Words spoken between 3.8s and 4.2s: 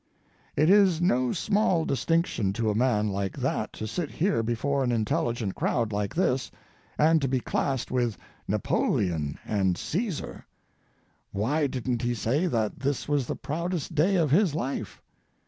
sit